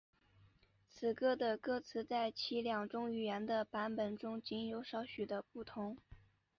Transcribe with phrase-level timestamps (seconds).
[0.89, 5.95] 此歌的歌词在其两种语言的版本中仅有少许的不同。